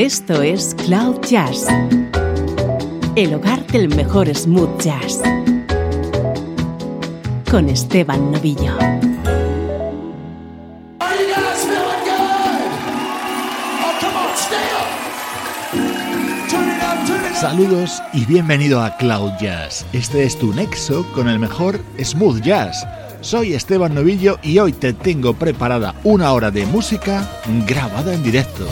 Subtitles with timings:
[0.00, 1.66] Esto es Cloud Jazz,
[3.16, 5.20] el hogar del mejor smooth jazz,
[7.50, 8.78] con Esteban Novillo.
[17.34, 19.84] Saludos y bienvenido a Cloud Jazz.
[19.92, 22.86] Este es tu nexo con el mejor smooth jazz.
[23.20, 27.28] Soy Esteban Novillo y hoy te tengo preparada una hora de música
[27.66, 28.66] grabada en directo.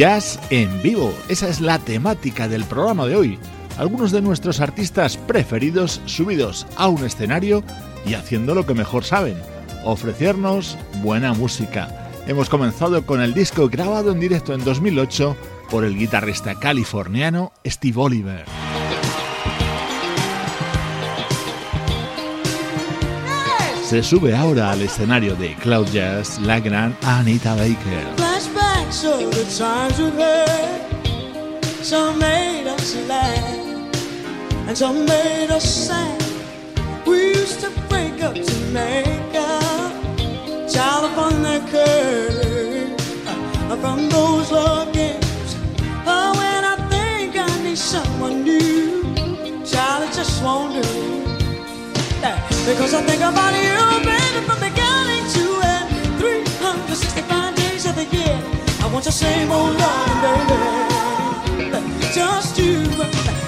[0.00, 1.12] Jazz en vivo.
[1.28, 3.38] Esa es la temática del programa de hoy.
[3.76, 7.62] Algunos de nuestros artistas preferidos subidos a un escenario
[8.06, 9.36] y haciendo lo que mejor saben,
[9.84, 12.08] ofrecernos buena música.
[12.26, 15.36] Hemos comenzado con el disco grabado en directo en 2008
[15.68, 18.46] por el guitarrista californiano Steve Oliver.
[23.84, 28.29] Se sube ahora al escenario de Cloud Jazz la gran Anita Baker.
[29.40, 31.64] The times we've had.
[31.82, 36.22] Some made us laugh, and some made us sad.
[37.06, 39.92] We used to break up to make up.
[40.70, 42.92] Child upon that curve
[43.70, 45.56] uh, from those love games.
[46.04, 49.02] Oh, when I think I need someone new,
[49.64, 50.88] child, it just won't do.
[52.66, 53.99] Because I think about you,
[58.90, 61.80] I want the same old love, baby.
[62.12, 62.82] Just you.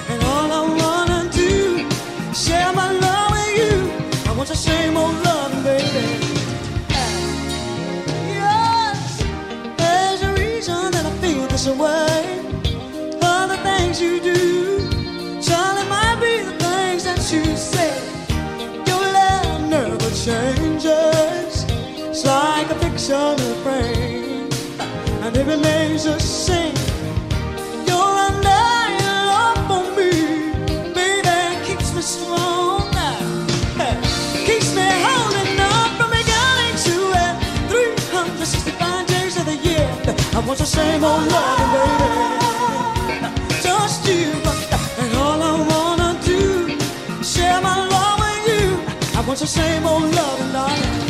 [0.07, 1.85] And all I wanna do,
[2.33, 3.91] share my love with you.
[4.25, 6.07] I want the same old love, baby.
[8.39, 9.21] Yes,
[9.75, 12.39] there's a reason that I feel this way.
[13.21, 14.79] All the things you do,
[15.41, 18.13] Charlie, might be the things that you say
[19.69, 21.65] never changes.
[21.67, 23.92] It's like a picture in a frame,
[25.45, 26.75] remains the same.
[27.87, 28.63] You're under
[28.99, 30.11] your love for me,
[30.93, 32.81] baby, keeps me strong.
[34.47, 36.95] Keeps me holding on from beginning to
[37.25, 37.37] end.
[37.69, 39.87] 365 days of the year,
[40.35, 42.07] I want the same old love, baby.
[43.61, 44.31] Just you,
[45.01, 46.77] and all I wanna do,
[47.23, 48.67] share my love with you.
[49.17, 51.02] I want the same old love, darling.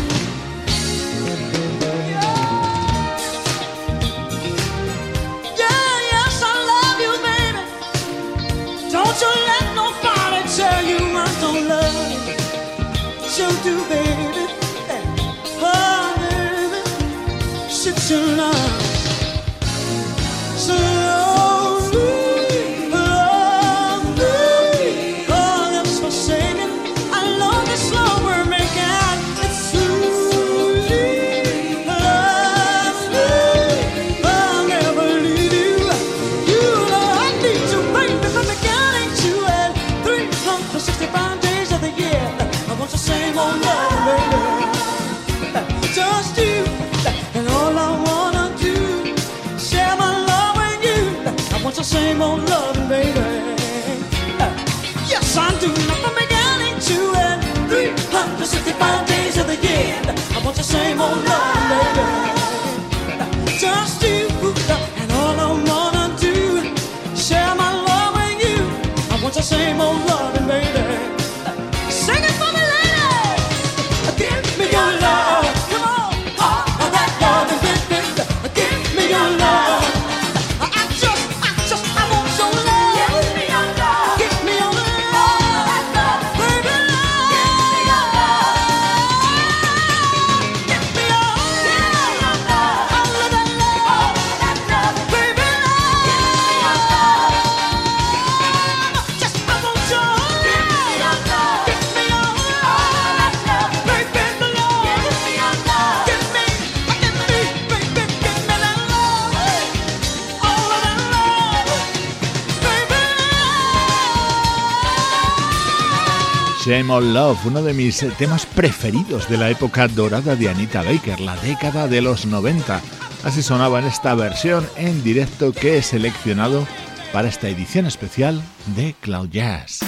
[117.03, 121.87] Love, uno de mis temas preferidos de la época dorada de Anita Baker, la década
[121.87, 122.81] de los 90.
[123.23, 126.65] Así sonaba en esta versión en directo que he seleccionado
[127.11, 128.41] para esta edición especial
[128.75, 129.79] de Cloud Jazz.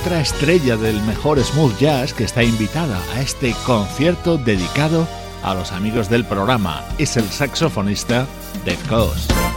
[0.00, 5.06] Otra estrella del mejor smooth jazz que está invitada a este concierto dedicado
[5.42, 8.26] a los amigos del programa es el saxofonista
[8.64, 9.55] Dave Coase.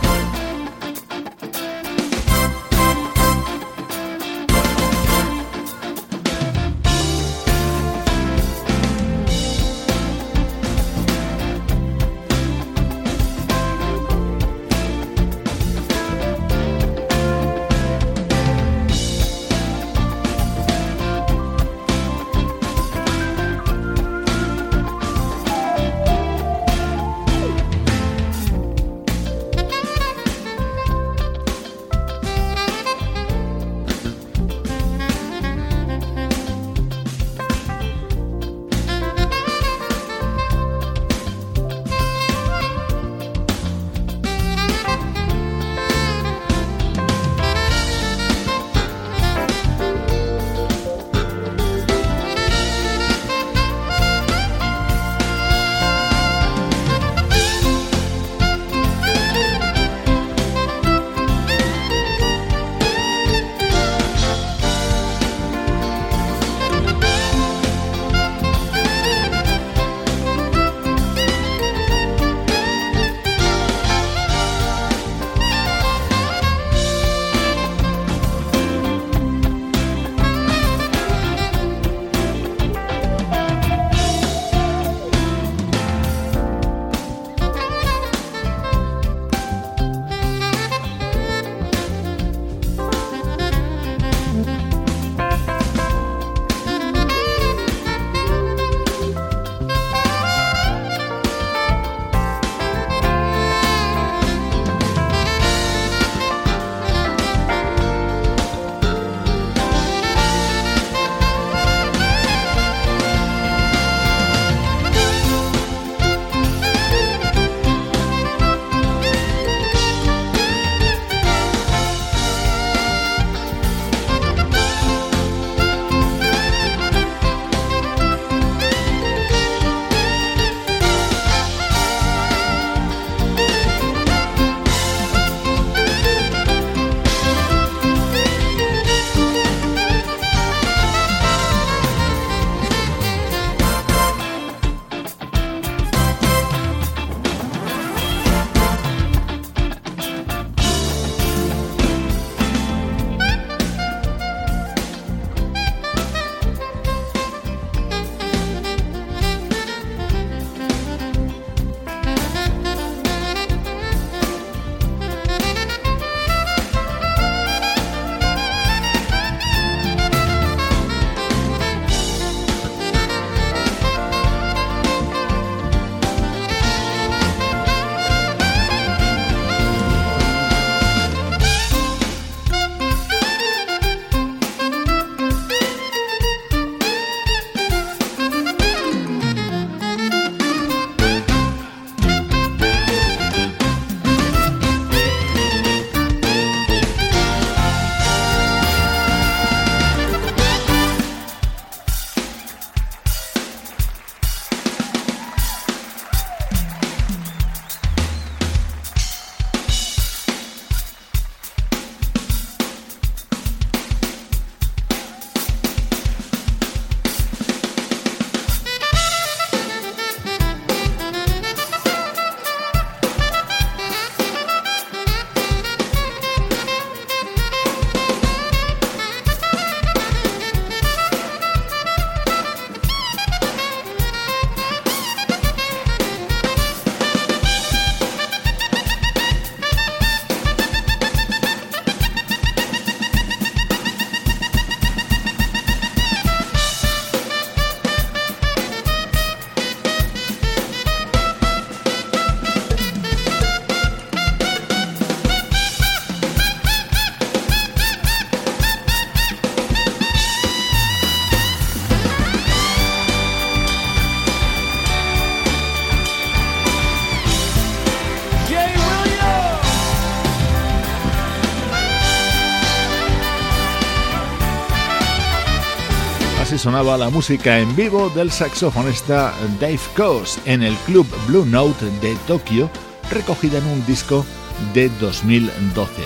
[276.60, 282.18] Sonaba la música en vivo del saxofonista Dave Coase en el Club Blue Note de
[282.28, 282.70] Tokio,
[283.10, 284.26] recogida en un disco
[284.74, 286.04] de 2012.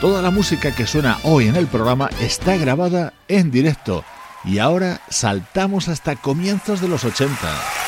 [0.00, 4.04] Toda la música que suena hoy en el programa está grabada en directo
[4.44, 7.81] y ahora saltamos hasta comienzos de los 80.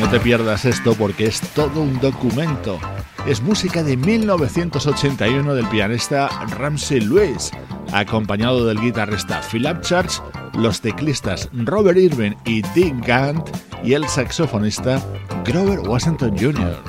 [0.00, 2.80] No te pierdas esto porque es todo un documento.
[3.26, 7.52] Es música de 1981 del pianista Ramsey Lewis,
[7.92, 10.20] acompañado del guitarrista Philip Church,
[10.54, 13.48] los teclistas Robert Irving y Dick Gant
[13.84, 15.00] y el saxofonista
[15.44, 16.82] Grover Washington Jr.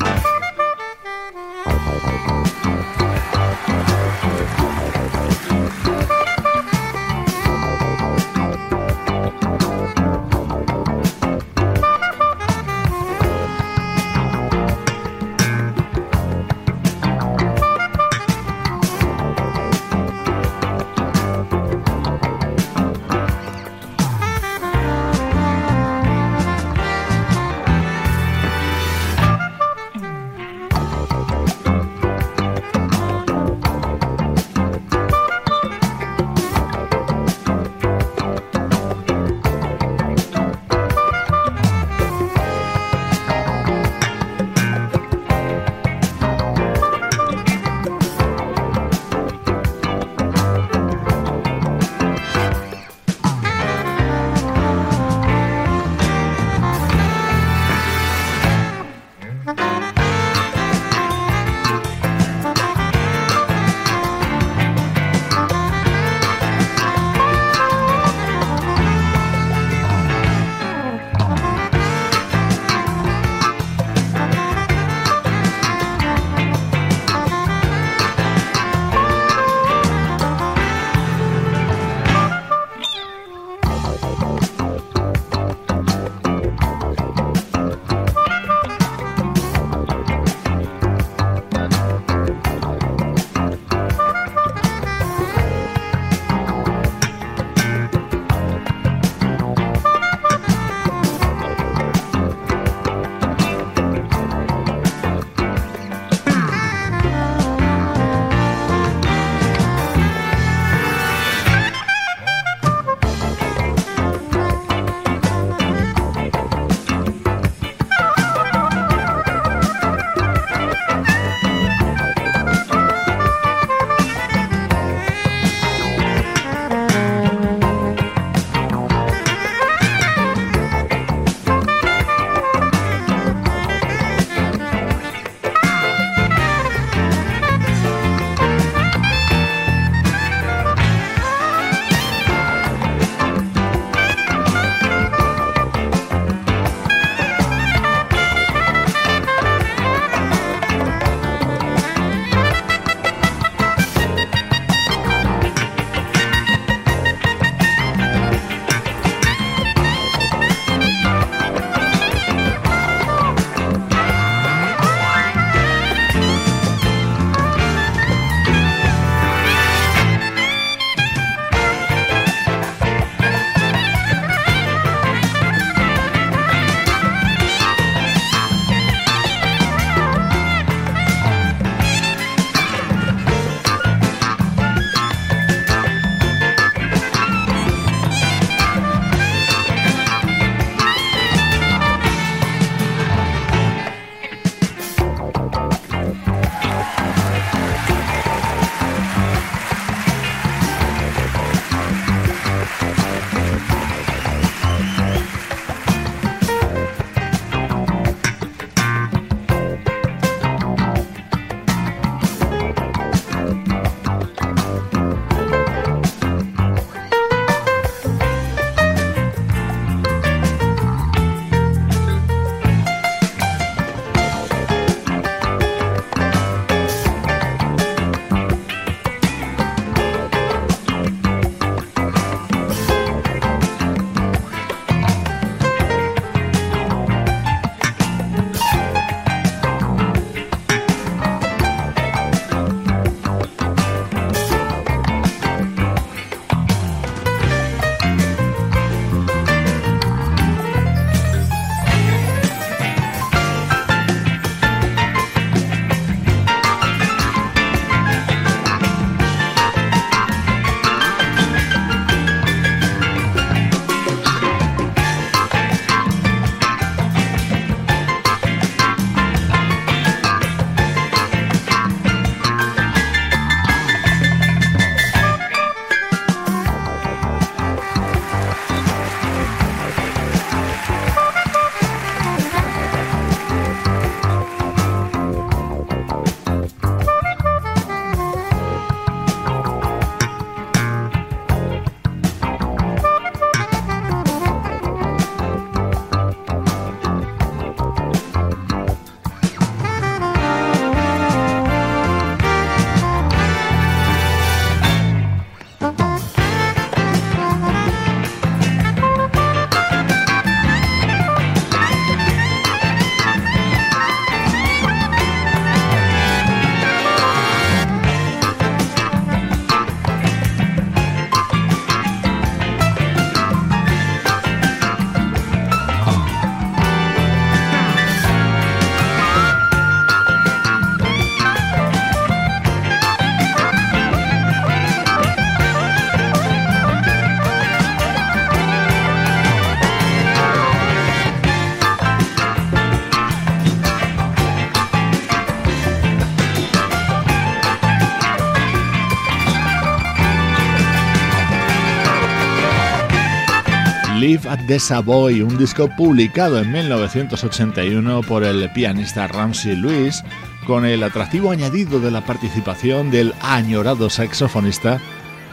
[354.68, 360.24] The Savoy, un disco publicado en 1981 por el pianista Ramsey Lewis,
[360.66, 365.00] con el atractivo añadido de la participación del añorado saxofonista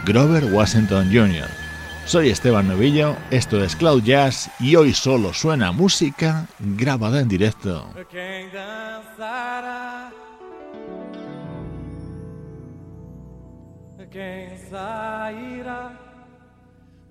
[0.06, 1.48] Grover Washington Jr.
[2.06, 7.86] Soy Esteban Novillo, esto es Cloud Jazz y hoy solo suena música grabada en directo.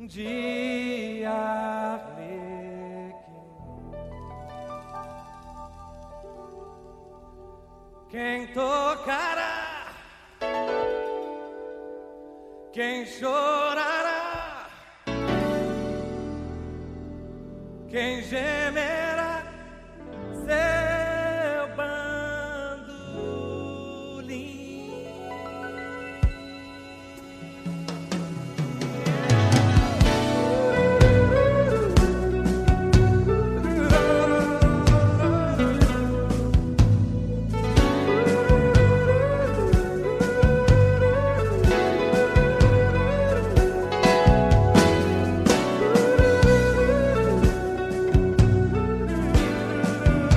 [0.07, 1.10] de.
[8.11, 9.93] Quem tocará,
[12.73, 14.67] quem chorará,
[17.89, 19.00] quem gemerá.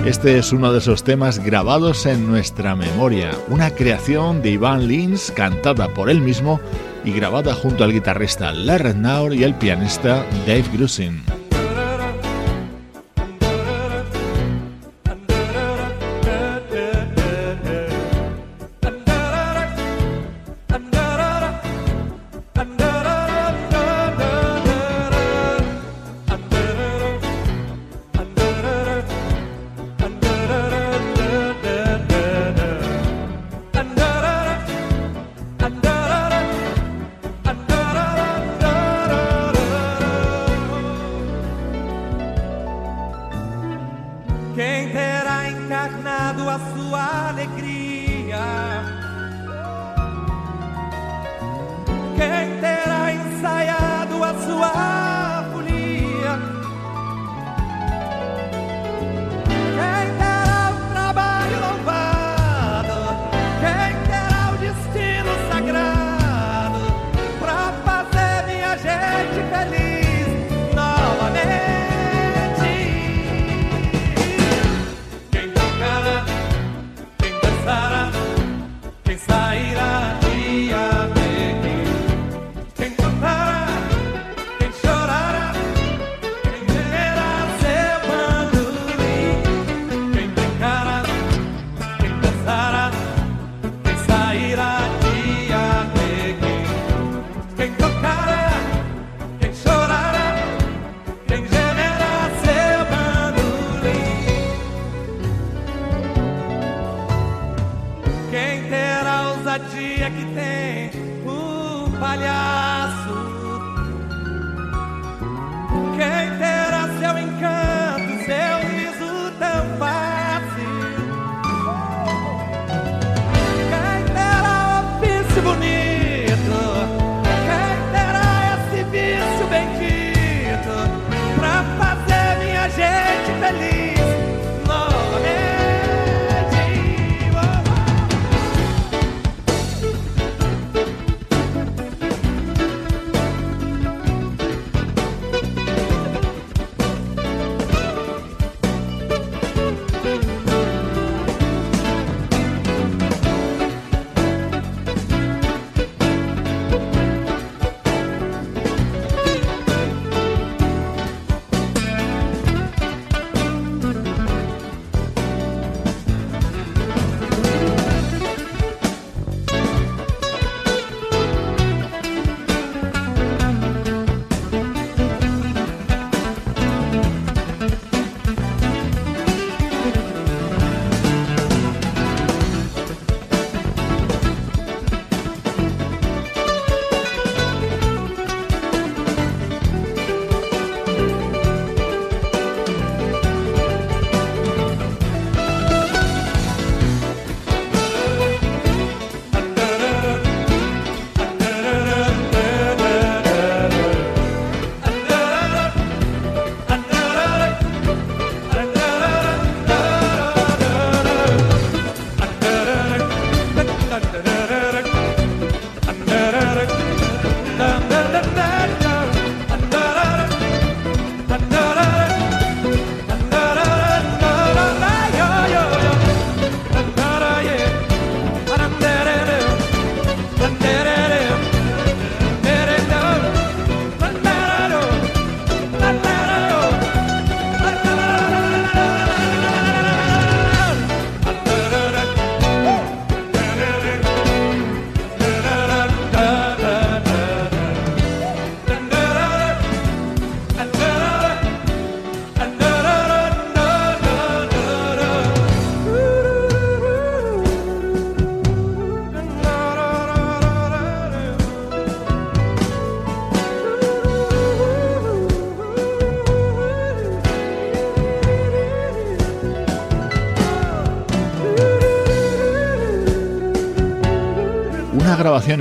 [0.05, 5.33] Este es uno de esos temas grabados en nuestra memoria, una creación de Ivan Lins
[5.35, 6.61] cantada por él mismo
[7.07, 11.34] y grabada junto al guitarrista Larry Naur y el pianista Dave Grusin.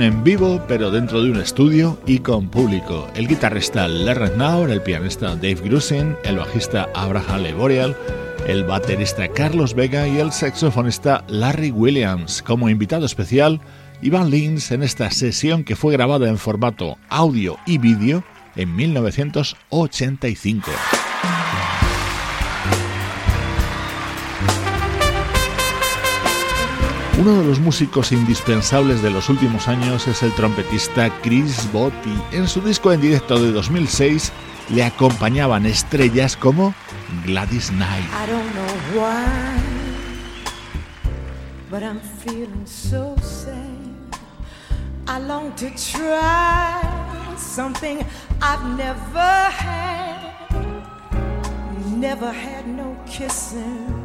[0.02, 3.08] En vivo, pero dentro de un estudio y con público.
[3.14, 7.96] El guitarrista Larry Naur, el pianista Dave Grusin, el bajista Abraham Leborial,
[8.46, 12.42] el baterista Carlos Vega y el saxofonista Larry Williams.
[12.42, 13.60] Como invitado especial,
[14.02, 18.24] Ivan Lins en esta sesión que fue grabada en formato audio y vídeo
[18.56, 20.70] en 1985.
[27.16, 32.14] Uno de los músicos indispensables de los últimos años es el trompetista Chris Botti.
[32.32, 34.32] En su disco en directo de 2006
[34.70, 36.74] le acompañaban estrellas como
[37.24, 38.04] Gladys Knight.
[38.04, 39.60] I don't know why,
[41.70, 43.14] but I'm feeling so
[47.36, 48.04] something
[48.42, 50.34] I've never had.
[51.96, 54.03] Never had no kissing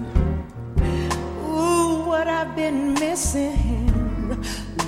[2.19, 3.87] what I've been missing.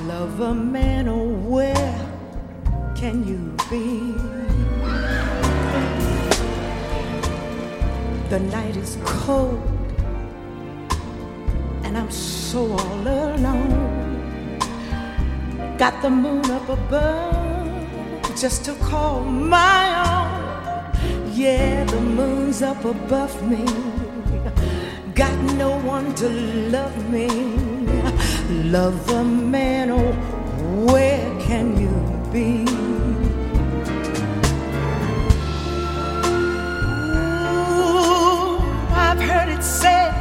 [0.05, 1.95] Love a man, oh, where
[2.93, 3.39] can you
[3.69, 4.11] be?
[8.27, 9.63] The night is cold,
[11.85, 14.59] and I'm so all alone.
[15.77, 21.31] Got the moon up above just to call my own.
[21.33, 24.00] Yeah, the moon's up above me
[25.21, 26.27] got no one to
[26.75, 27.27] love me.
[28.75, 30.13] Love a man, oh,
[30.89, 31.95] where can you
[32.33, 32.47] be?
[37.83, 38.57] Ooh,
[39.05, 40.11] I've heard it said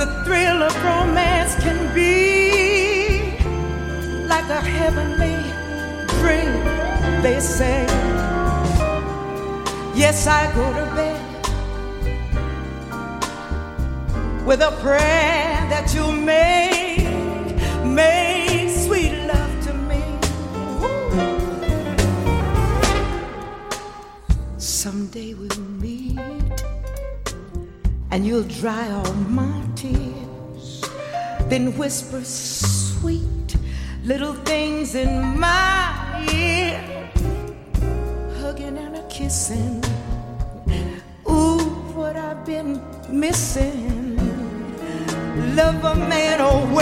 [0.00, 3.36] the thrill of romance can be
[4.32, 5.40] like a heavenly
[6.16, 6.54] dream,
[7.22, 7.84] they say.
[9.94, 11.11] Yes, I go to bed
[14.44, 17.06] with a prayer that you make,
[17.86, 20.02] make sweet love to me.
[24.58, 26.18] Someday we'll meet,
[28.10, 30.82] and you'll dry all my tears,
[31.48, 33.56] then whisper sweet
[34.02, 37.10] little things in my ear,
[38.40, 39.84] hugging and a kissing.
[41.30, 41.60] Ooh,
[41.94, 44.01] what I've been missing
[45.36, 46.74] love a man, oh,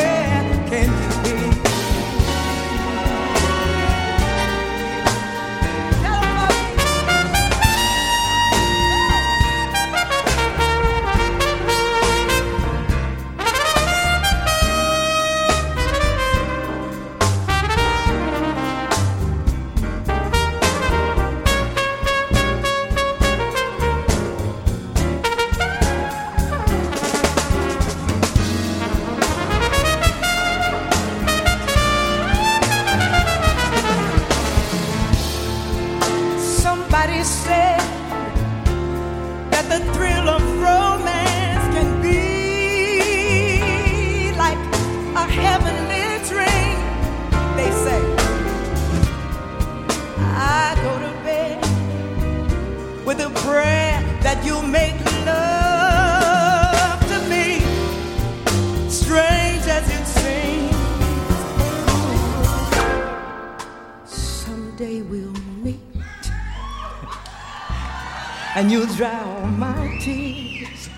[68.71, 70.89] you dry all my tears,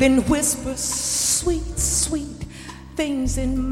[0.00, 2.44] then whisper sweet, sweet
[2.96, 3.71] things in my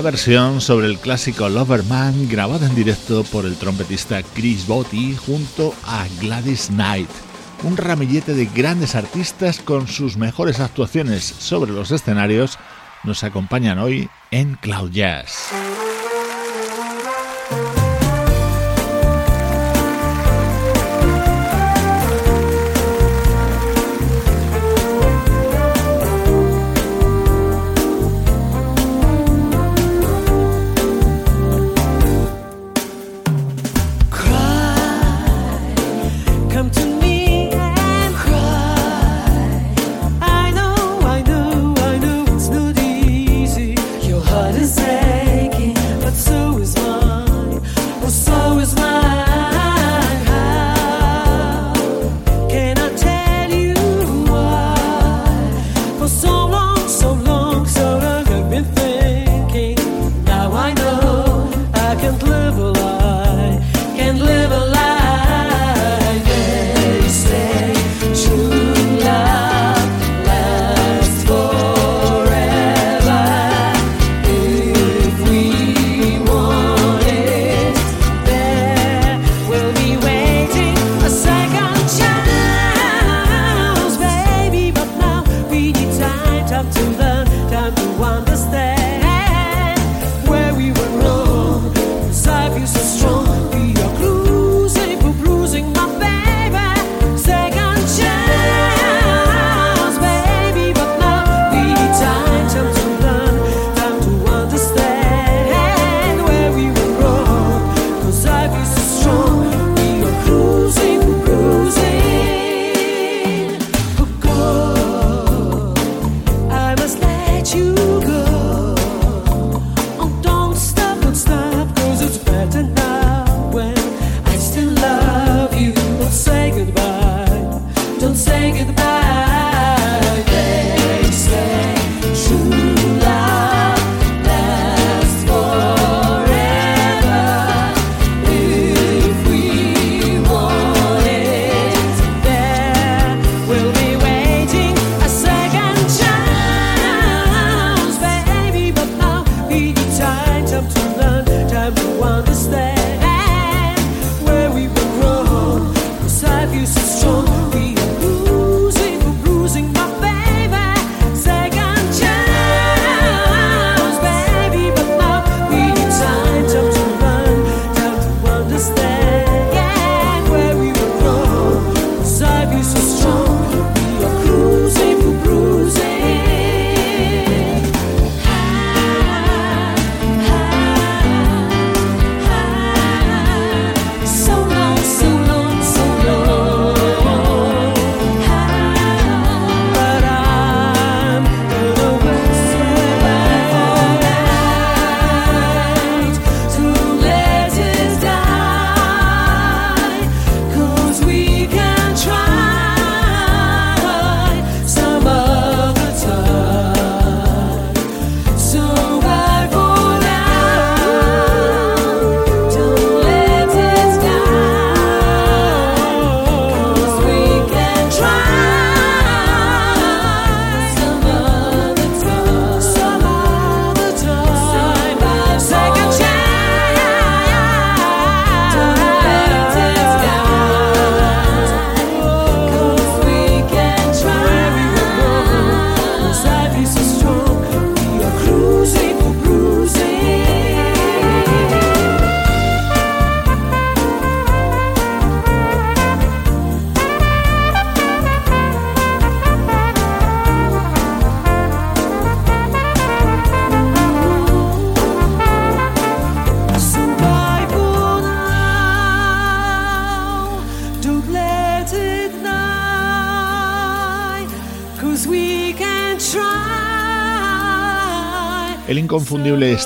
[0.00, 6.06] versión sobre el clásico Loverman grabada en directo por el trompetista Chris Botti junto a
[6.20, 7.10] Gladys Knight.
[7.62, 12.58] Un ramillete de grandes artistas con sus mejores actuaciones sobre los escenarios
[13.04, 15.50] nos acompañan hoy en Cloud Jazz.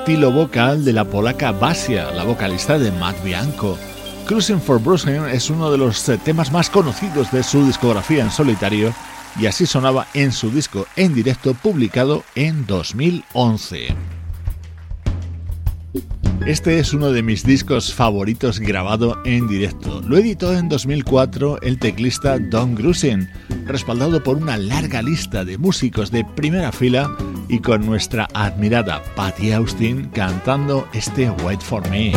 [0.05, 3.79] Estilo vocal de la polaca Basia, la vocalista de Matt Bianco.
[4.27, 8.93] Cruising for Brooklyn es uno de los temas más conocidos de su discografía en solitario
[9.41, 13.97] y así sonaba en su disco en directo publicado en 2011.
[16.47, 20.03] Este es uno de mis discos favoritos grabado en directo.
[20.03, 23.31] Lo editó en 2004 el teclista Don Grusin,
[23.65, 27.17] respaldado por una larga lista de músicos de primera fila
[27.49, 32.13] y con nuestra admirada Patty Austin cantando este Wait for Me.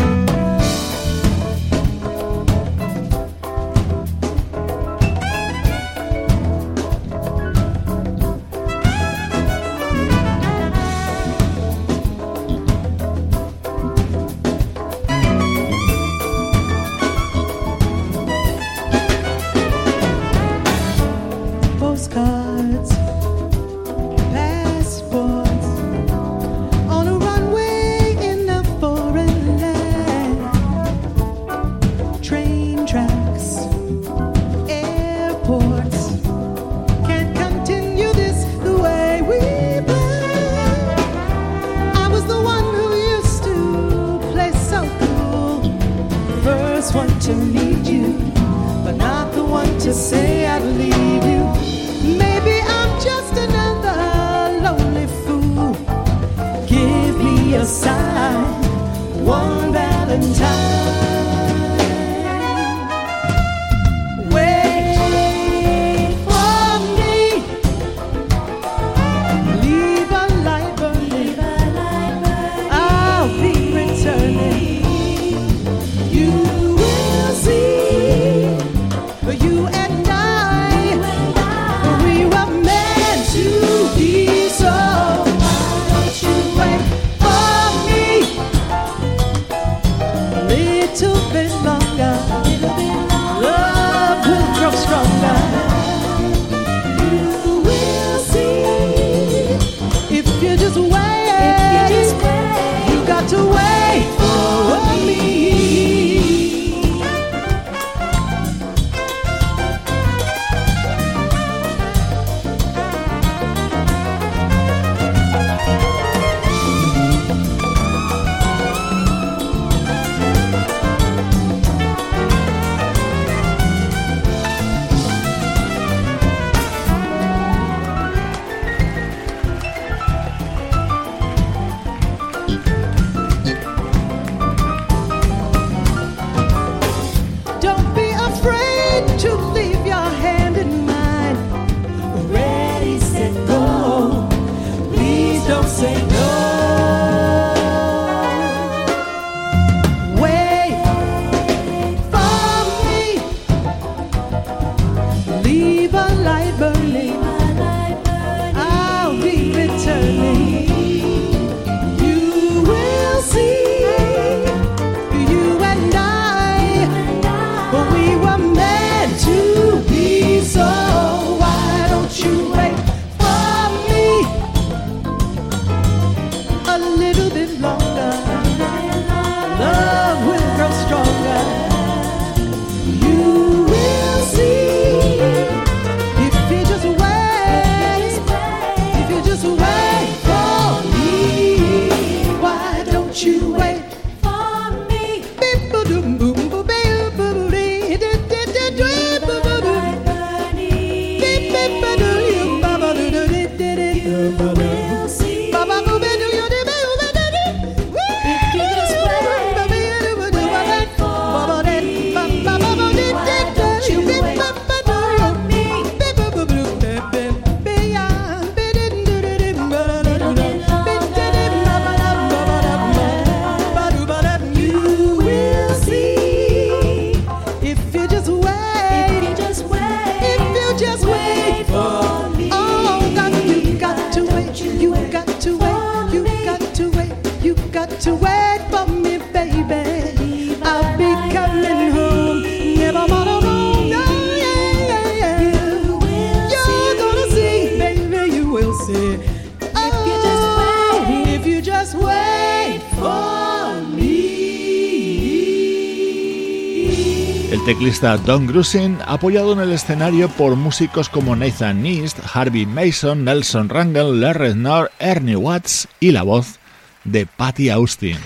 [257.77, 263.69] Teclista Don Grusin, apoyado en el escenario por músicos como Nathan East, Harvey Mason, Nelson
[263.69, 266.57] Rangel, Larry Knorr, Ernie Watts y la voz
[267.03, 268.17] de Patty Austin.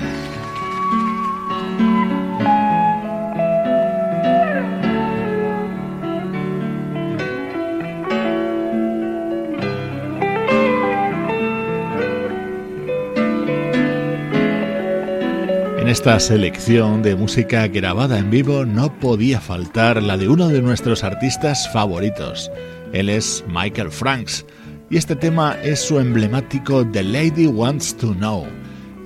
[16.01, 21.03] Esta selección de música grabada en vivo no podía faltar la de uno de nuestros
[21.03, 22.51] artistas favoritos.
[22.91, 24.43] Él es Michael Franks.
[24.89, 28.47] y este tema es su emblemático The Lady Wants to Know.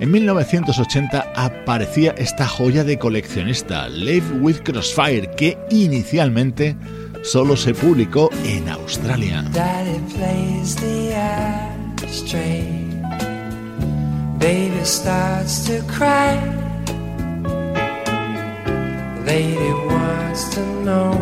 [0.00, 6.76] En 1980 aparecía esta joya de coleccionista, Live with Crossfire, que inicialmente
[7.22, 9.44] solo se publicó en Australia.
[14.38, 16.65] Baby starts to cry.
[19.26, 21.12] Lady wants to know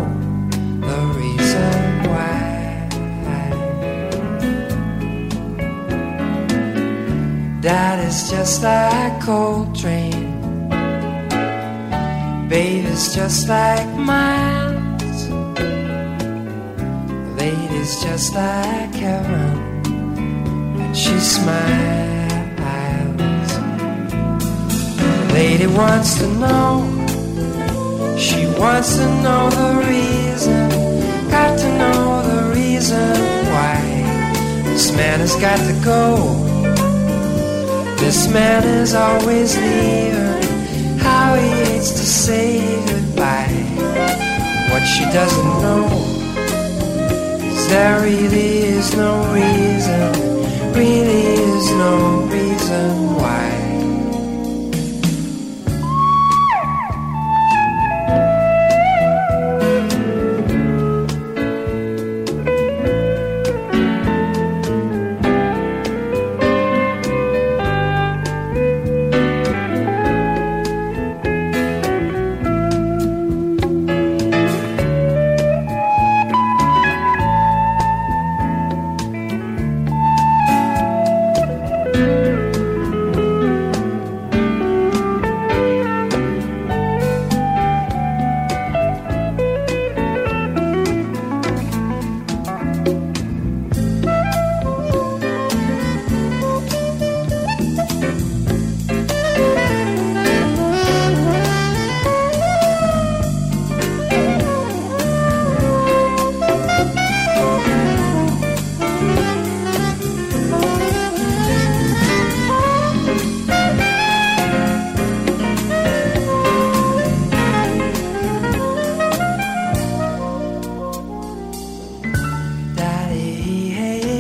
[0.89, 2.87] the reason why.
[7.63, 10.69] Dad is just like Coltrane.
[12.49, 15.29] Baby's just like Miles.
[17.41, 19.83] Lady's just like heaven.
[20.79, 22.05] And she smiles.
[25.35, 27.04] lady wants to know.
[28.17, 30.69] She wants to know the reason.
[31.31, 33.11] Got to know the reason
[33.53, 33.81] why.
[34.65, 36.17] This man has got to go.
[37.99, 40.99] This man is always leaving.
[40.99, 43.65] How he hates to say goodbye.
[44.71, 45.87] What she doesn't know
[47.43, 50.73] is there really is no reason.
[50.73, 53.64] Really is no reason why.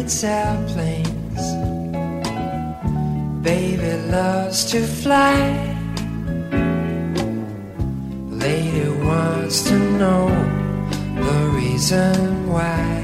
[0.04, 1.42] hates airplanes.
[3.42, 5.36] Baby loves to fly.
[8.28, 10.28] Lady wants to know
[11.26, 13.00] the reason why.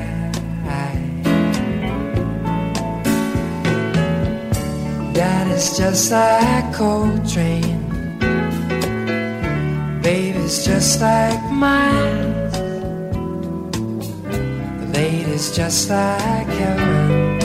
[5.15, 7.81] Daddy's just like Coltrane.
[10.03, 12.40] Baby's just like mine
[15.41, 17.39] is just like heaven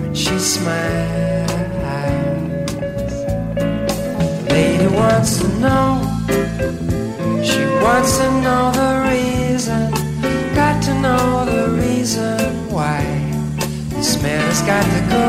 [0.00, 1.52] when she smiles.
[4.48, 5.86] Lady wants to know,
[7.44, 9.90] she wants to know the reason,
[10.54, 12.38] got to know the reason
[12.70, 13.02] why
[13.90, 15.28] this man has got to go.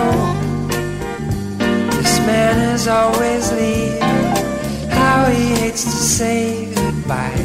[1.98, 4.00] This man is always leaving,
[4.92, 7.44] how he hates to say goodbye.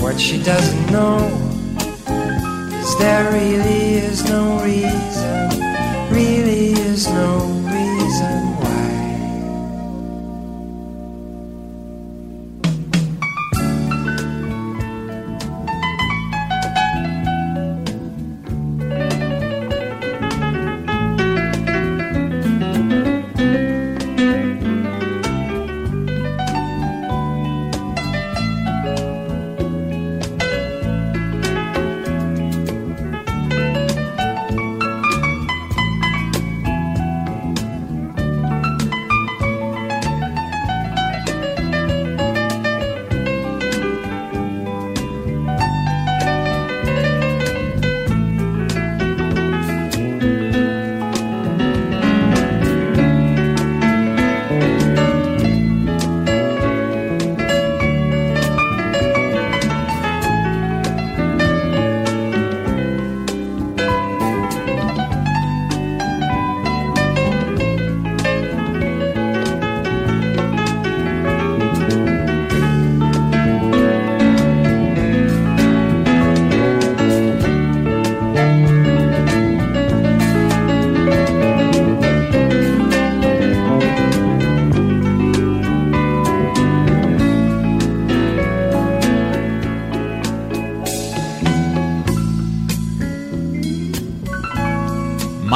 [0.00, 1.49] What she doesn't know
[3.00, 5.49] there really is no reason.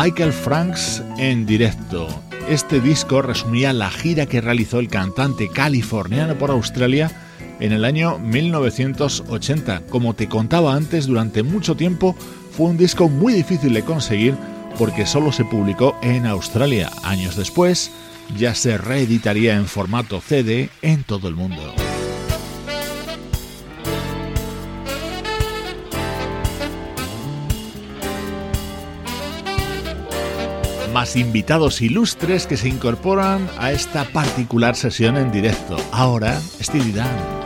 [0.05, 2.07] Michael Franks en directo.
[2.47, 7.11] Este disco resumía la gira que realizó el cantante californiano por Australia
[7.59, 9.87] en el año 1980.
[9.89, 12.15] Como te contaba antes, durante mucho tiempo
[12.51, 14.35] fue un disco muy difícil de conseguir
[14.77, 16.91] porque solo se publicó en Australia.
[17.03, 17.91] Años después,
[18.37, 21.75] ya se reeditaría en formato CD en todo el mundo.
[30.95, 35.77] Más invitados ilustres que se incorporan a esta particular sesión en directo.
[35.91, 37.44] Ahora, Steely Dan.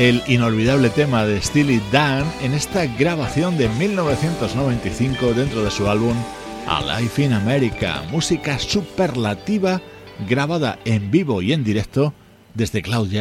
[0.00, 6.16] El inolvidable tema de Steely Dan en esta grabación de 1995 dentro de su álbum
[6.66, 9.82] A Life in America, música superlativa
[10.26, 12.14] grabada en vivo y en directo
[12.54, 13.12] desde Cloud.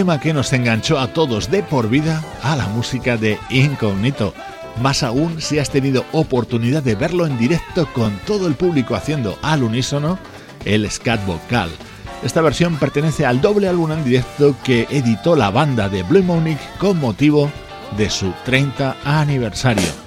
[0.00, 4.32] Tema que nos enganchó a todos de por vida a la música de Incognito.
[4.80, 9.38] Más aún si has tenido oportunidad de verlo en directo con todo el público haciendo
[9.42, 10.18] al unísono
[10.64, 11.68] el scat vocal.
[12.22, 16.78] Esta versión pertenece al doble álbum en directo que editó la banda de Blue Monic
[16.78, 17.50] con motivo
[17.98, 19.99] de su 30 aniversario.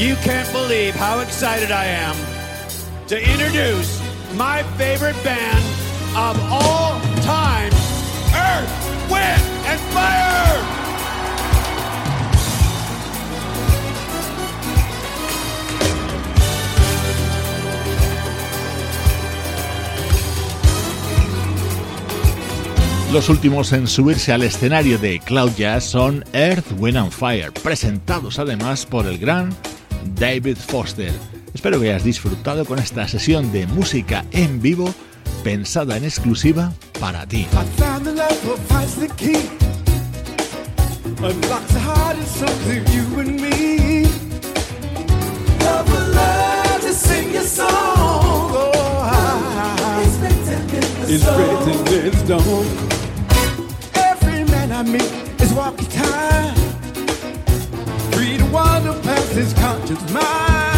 [0.00, 2.16] You can't believe how excited I am
[3.06, 4.00] to introduce
[4.34, 5.62] my favorite band
[6.16, 7.70] of all time
[8.32, 10.80] Earth, Wind, and Fire!
[23.12, 28.38] Los últimos en subirse al escenario de Cloud Jazz son Earth, Wind and Fire, presentados
[28.38, 29.54] además por el gran
[30.14, 31.12] David Foster.
[31.54, 34.94] Espero que hayas disfrutado con esta sesión de música en vivo
[35.42, 37.46] pensada en exclusiva para ti.
[51.12, 52.66] It's written in stone.
[53.96, 55.02] Every man I meet
[55.40, 56.59] is walking time.
[58.52, 60.69] water past his conscious mind.